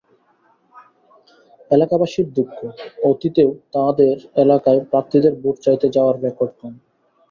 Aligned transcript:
এলাকাবাসীর 1.71 2.27
দুঃখ, 2.35 2.57
অতীতেও 3.03 3.49
তাঁদের 3.73 4.15
এলাকায় 4.35 4.79
প্রার্থীদের 4.91 5.33
ভোট 5.41 5.55
চাইতে 5.65 5.87
যাওয়ার 5.95 6.15
রেকর্ড 6.25 6.53
কম। 6.59 6.73